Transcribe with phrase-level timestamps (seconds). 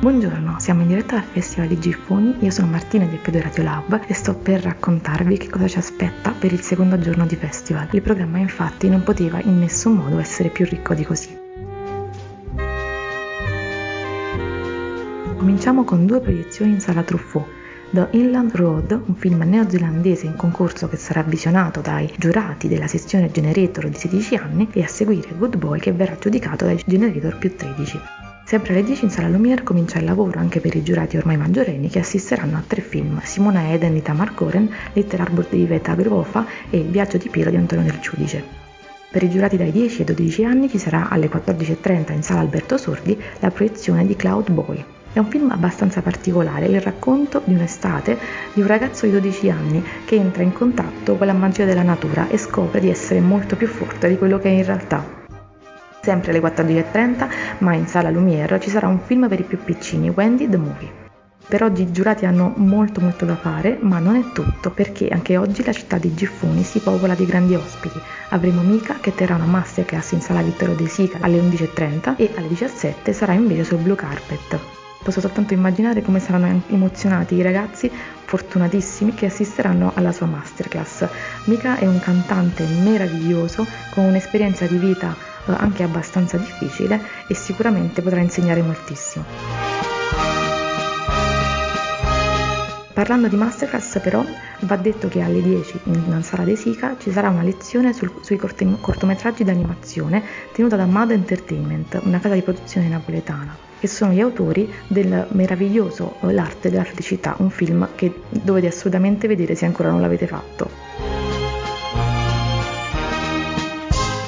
[0.00, 4.00] Buongiorno, siamo in diretta dal Festival di Giffoni, io sono Martina di Epido Radio Lab
[4.06, 7.86] e sto per raccontarvi che cosa ci aspetta per il secondo giorno di festival.
[7.90, 11.38] Il programma infatti non poteva in nessun modo essere più ricco di così.
[15.36, 17.46] Cominciamo con due proiezioni in sala Truffaut.
[17.90, 23.30] The Inland Road, un film neozelandese in concorso che sarà visionato dai giurati della sezione
[23.30, 27.54] Generator di 16 anni e a seguire Good Boy che verrà giudicato dai Generator più
[27.54, 28.00] 13.
[28.50, 31.88] Sempre alle 10 in sala Lumière comincia il lavoro anche per i giurati ormai maggiorenni
[31.88, 36.44] che assisteranno a tre film, Simona Eden di Tamar Goren, Little Arbor di Iveta Grofa
[36.68, 38.42] e Il viaggio di Piero di Antonio del Giudice.
[39.08, 42.76] Per i giurati dai 10 ai 12 anni ci sarà alle 14.30 in sala Alberto
[42.76, 44.84] Sordi la proiezione di Cloud Boy.
[45.12, 48.18] È un film abbastanza particolare, il racconto di un'estate
[48.52, 52.28] di un ragazzo di 12 anni che entra in contatto con la magia della natura
[52.28, 55.19] e scopre di essere molto più forte di quello che è in realtà.
[56.02, 57.28] Sempre alle 14.30,
[57.58, 61.08] ma in sala Lumière, ci sarà un film per i più piccini, Wendy the Movie.
[61.46, 65.36] Per oggi i giurati hanno molto molto da fare, ma non è tutto, perché anche
[65.36, 68.00] oggi la città di Giffoni si popola di grandi ospiti.
[68.30, 72.48] Avremo Mika che terrà una masterclass in sala Vittorio De Sica alle 11.30 e alle
[72.48, 74.58] 17 sarà invece sul Blue Carpet.
[75.02, 77.90] Posso soltanto immaginare come saranno emozionati i ragazzi
[78.24, 81.06] fortunatissimi che assisteranno alla sua masterclass.
[81.44, 88.20] Mika è un cantante meraviglioso con un'esperienza di vita anche abbastanza difficile e sicuramente potrà
[88.20, 89.24] insegnare moltissimo.
[93.00, 94.22] Parlando di masterclass però
[94.60, 98.36] va detto che alle 10 in sala De Sica ci sarà una lezione sul, sui
[98.36, 104.70] cortometraggi d'animazione tenuta da Mad Entertainment, una casa di produzione napoletana, che sono gli autori
[104.86, 110.02] del meraviglioso eh, L'arte della felicità, un film che dovete assolutamente vedere se ancora non
[110.02, 110.89] l'avete fatto.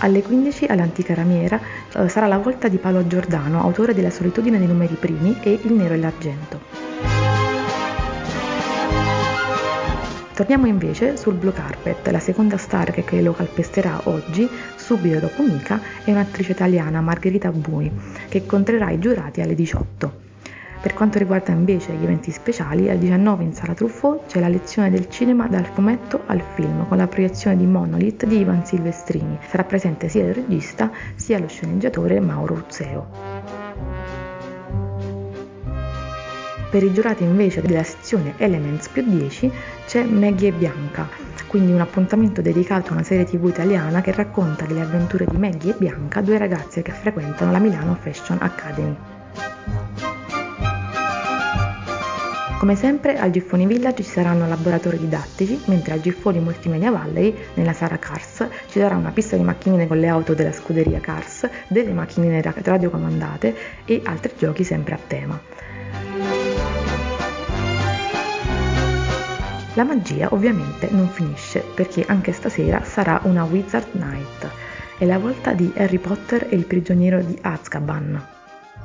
[0.00, 1.58] Alle 15 all'Antica Ramiera
[1.94, 5.72] eh, sarà la volta di Paolo Giordano, autore della Solitudine dei numeri primi e Il
[5.72, 6.60] nero e l'argento.
[10.34, 14.46] Torniamo invece sul Blue Carpet, la seconda star che lo calpesterà oggi,
[14.76, 17.90] subito dopo Mica, è un'attrice italiana, Margherita Bui,
[18.28, 20.25] che incontrerà i giurati alle 18.
[20.86, 24.88] Per quanto riguarda invece gli eventi speciali, al 19 in sala Truffaut c'è la lezione
[24.88, 29.36] del cinema dal fumetto al film con la proiezione di Monolith di Ivan Silvestrini.
[29.48, 33.06] Sarà presente sia il regista sia lo sceneggiatore Mauro Uzzeo.
[36.70, 39.50] Per i giurati invece della sezione Elements più 10
[39.86, 41.08] c'è Maggie e Bianca,
[41.48, 45.70] quindi un appuntamento dedicato a una serie tv italiana che racconta delle avventure di Maggie
[45.70, 48.96] e Bianca, due ragazze che frequentano la Milano Fashion Academy.
[52.58, 57.74] Come sempre al Giffoni Village ci saranno laboratori didattici, mentre al Giffoni Multimedia Valley, nella
[57.74, 61.92] sala Cars, ci sarà una pista di macchinine con le auto della scuderia Cars, delle
[61.92, 65.38] macchinine radiocomandate e altri giochi sempre a tema.
[69.74, 74.50] La magia ovviamente non finisce perché anche stasera sarà una Wizard Night.
[74.96, 78.34] È la volta di Harry Potter e il prigioniero di Azkaban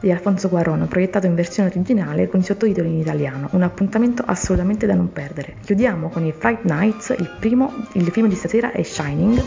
[0.01, 4.87] di Alfonso Cuarón, proiettato in versione originale con i sottotitoli in italiano, un appuntamento assolutamente
[4.87, 5.55] da non perdere.
[5.63, 9.41] Chiudiamo con i Fright Nights, il primo, il film di stasera è Shining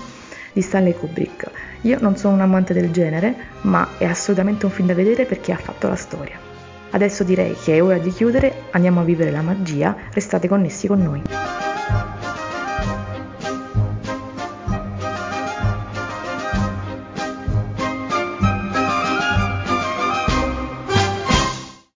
[0.53, 1.50] di Stanley Kubrick.
[1.82, 5.53] Io non sono un amante del genere, ma è assolutamente un film da vedere perché
[5.53, 6.38] ha fatto la storia.
[6.91, 11.03] Adesso direi che è ora di chiudere, andiamo a vivere la magia, restate connessi con
[11.03, 11.63] noi.